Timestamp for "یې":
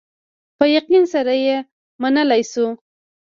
1.45-1.55